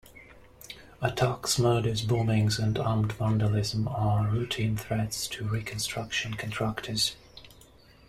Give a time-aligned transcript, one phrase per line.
[0.99, 7.15] Attacks, murders, bombings and armed vandalism are routine threats to reconstruction contractors.